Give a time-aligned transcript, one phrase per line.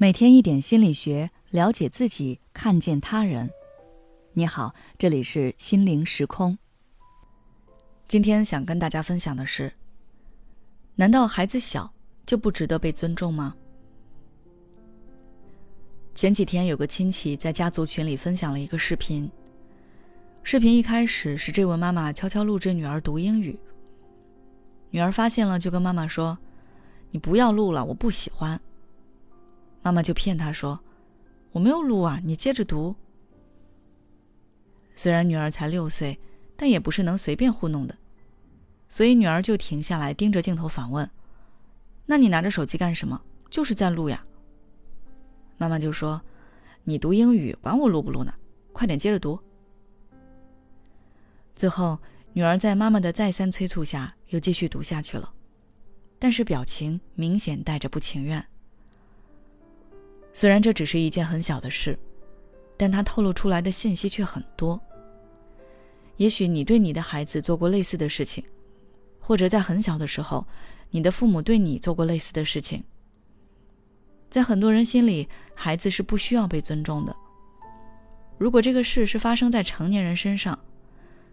[0.00, 3.50] 每天一点心理学，了解自己，看见他人。
[4.32, 6.56] 你好，这里是心灵时空。
[8.06, 9.72] 今天想跟大家分享的是：
[10.94, 11.92] 难道孩子小
[12.24, 13.56] 就不值得被尊重吗？
[16.14, 19.28] 前几天有个亲戚在家族群里分享了一个视频。
[20.44, 23.58] 视频一开始是这位妈妈悄悄录制女儿读英语，
[24.90, 26.38] 女儿发现了就跟妈妈说
[27.10, 28.60] ：“你不要录了，我不喜欢。”
[29.88, 30.78] 妈妈就骗他说
[31.50, 32.94] ：“我没有录啊，你接着读。”
[34.94, 36.20] 虽然女儿才六岁，
[36.58, 37.96] 但也不是能随便糊弄的，
[38.90, 41.08] 所以女儿就停下来盯着镜头反问
[42.04, 43.18] ：“那你拿着手机干什么？
[43.48, 44.22] 就是在录呀。”
[45.56, 46.20] 妈妈就说
[46.84, 48.34] ：“你读英语，管我录不录呢？
[48.74, 49.40] 快点接着读。”
[51.56, 51.98] 最后，
[52.34, 55.32] 女儿在妈妈的再三催促下，又继续读下去了，
[56.18, 58.46] 但是表情明显带着不情愿。
[60.38, 61.98] 虽然这只是一件很小的事，
[62.76, 64.80] 但它透露出来的信息却很多。
[66.16, 68.44] 也许你对你的孩子做过类似的事情，
[69.18, 70.46] 或者在很小的时候，
[70.90, 72.84] 你的父母对你做过类似的事情。
[74.30, 77.12] 在很多人心里，孩子是不需要被尊重的。
[78.38, 80.56] 如果这个事是发生在成年人身上，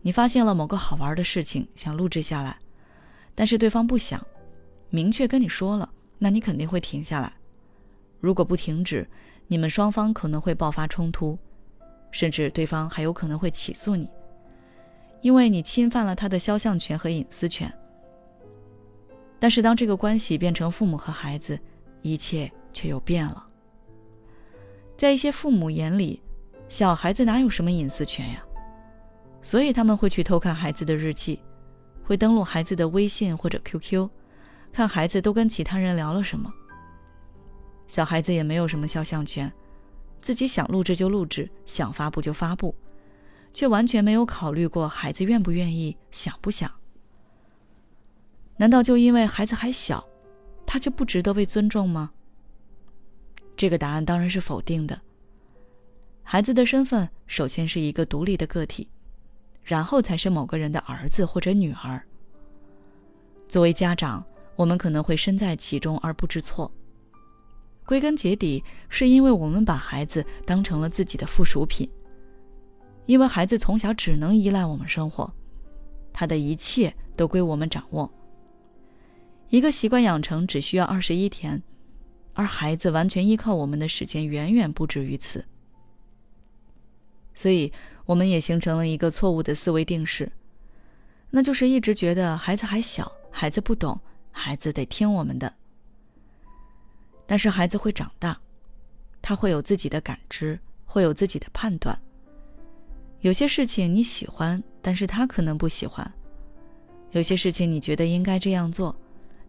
[0.00, 2.56] 你发现了某个好玩的事情，想录制下来，
[3.34, 4.26] 但是对方不想，
[4.88, 5.86] 明确跟你说了，
[6.18, 7.30] 那你肯定会停下来。
[8.20, 9.06] 如果不停止，
[9.46, 11.38] 你们双方可能会爆发冲突，
[12.10, 14.08] 甚至对方还有可能会起诉你，
[15.20, 17.72] 因为你侵犯了他的肖像权和隐私权。
[19.38, 21.58] 但是当这个关系变成父母和孩子，
[22.02, 23.46] 一切却又变了。
[24.96, 26.22] 在一些父母眼里，
[26.68, 28.42] 小孩子哪有什么隐私权呀？
[29.42, 31.38] 所以他们会去偷看孩子的日记，
[32.02, 34.08] 会登录孩子的微信或者 QQ，
[34.72, 36.52] 看孩子都跟其他人聊了什么。
[37.88, 39.52] 小孩子也没有什么肖像权，
[40.20, 42.74] 自己想录制就录制，想发布就发布，
[43.52, 46.70] 却完全没有考虑过孩子愿不愿意、想不想。
[48.56, 50.06] 难道就因为孩子还小，
[50.64, 52.10] 他就不值得被尊重吗？
[53.56, 55.00] 这个答案当然是否定的。
[56.22, 58.88] 孩子的身份首先是一个独立的个体，
[59.62, 62.02] 然后才是某个人的儿子或者女儿。
[63.48, 64.24] 作为家长，
[64.56, 66.70] 我们可能会身在其中而不知错。
[67.86, 71.88] 归根结底，是因为我们把孩子当成了自己的附属品。
[73.06, 75.32] 因为孩子从小只能依赖我们生活，
[76.12, 78.12] 他的一切都归我们掌握。
[79.48, 81.62] 一个习惯养成只需要二十一天，
[82.34, 85.44] 而孩子完全依靠我们的时间远远不止于此。
[87.32, 87.72] 所以，
[88.06, 90.32] 我们也形成了一个错误的思维定式，
[91.30, 94.00] 那就是一直觉得孩子还小，孩子不懂，
[94.32, 95.54] 孩子得听我们的。
[97.26, 98.38] 但是孩子会长大，
[99.20, 101.98] 他会有自己的感知，会有自己的判断。
[103.20, 106.06] 有些事情你喜欢，但是他可能不喜欢；
[107.10, 108.94] 有些事情你觉得应该这样做，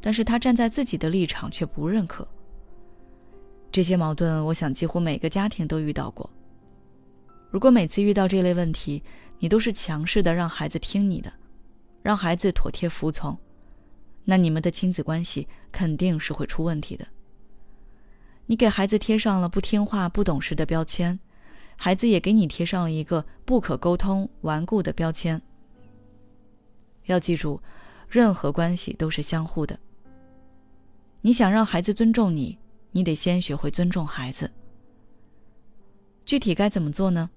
[0.00, 2.26] 但是他站在自己的立场却不认可。
[3.72, 6.30] 这些矛盾，我想几乎每个家庭都遇到过。
[7.50, 9.02] 如果每次遇到这类问题，
[9.40, 11.32] 你都是强势的让孩子听你的，
[12.02, 13.36] 让孩子妥帖服从，
[14.24, 17.04] 那你们的亲子关系肯定是会出问题的。
[18.46, 21.18] 你给孩子贴上了不听话、不懂事的标签，
[21.76, 25.40] 孩子也给你贴上了一个不可沟通、顽固的标签。
[27.06, 27.60] 要记住，
[28.08, 29.78] 任何关系都是相互的。
[31.22, 32.58] 你想让孩子尊重你，
[32.92, 34.50] 你得先学会尊重孩子。
[36.26, 37.30] 具体该怎么做呢？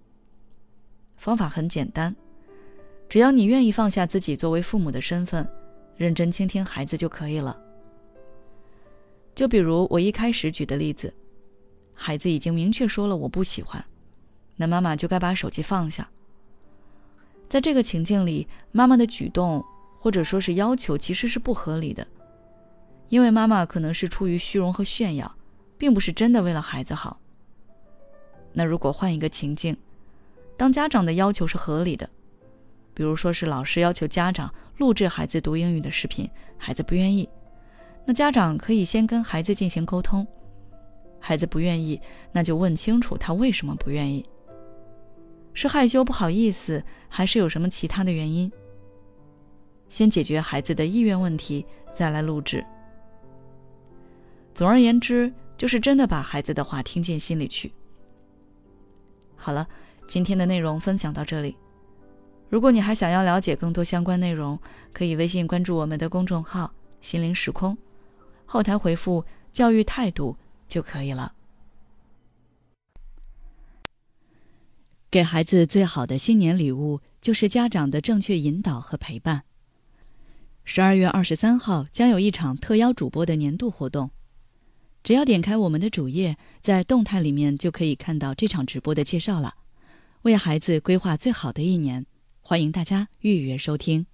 [1.15, 2.15] 方法很简单，
[3.09, 5.49] 只要你愿意放下自己作为父母的身份，
[5.95, 7.57] 认真倾听孩子就可以了。
[9.37, 11.13] 就比如我一开始举的例子，
[11.93, 13.85] 孩子已经明确说了我不喜欢，
[14.55, 16.09] 那妈妈就该把手机放下。
[17.47, 19.63] 在这个情境里，妈妈的举动
[19.99, 22.07] 或者说是要求其实是不合理的，
[23.09, 25.31] 因为妈妈可能是出于虚荣和炫耀，
[25.77, 27.19] 并不是真的为了孩子好。
[28.53, 29.77] 那如果换一个情境，
[30.57, 32.09] 当家长的要求是合理的，
[32.95, 37.29] 比如说是老师要求家长录制孩子读英语的视频，孩子不愿意。
[38.09, 40.25] 那家长可以先跟孩子进行沟通，
[41.19, 41.99] 孩子不愿意，
[42.31, 44.25] 那就问清楚他为什么不愿意，
[45.53, 48.49] 是害羞不好意思，还是有什么其他的原因？
[49.89, 52.65] 先解决孩子的意愿问题，再来录制。
[54.53, 57.73] 总而言之，就是真的把孩子的话听进心里去。
[59.35, 59.67] 好了，
[60.07, 61.57] 今天的内容分享到这里。
[62.47, 64.57] 如果你还想要了解更多相关内容，
[64.93, 67.77] 可以微信关注我们的公众号“心灵时空”。
[68.47, 70.35] 后台回复教育态度
[70.67, 71.33] 就可以了。
[75.11, 79.43] 给孩子最好的新年礼物就是家长的正确引导和陪伴。
[80.63, 84.11] 十二月二十三号将有一场特邀主播的年度活动。
[85.03, 89.55] 只要点开我们的主页在动态里面就可以看到这场直播的介绍了。
[90.23, 92.05] 为孩子规划最好的一年
[92.41, 94.05] 欢迎大家预约收听。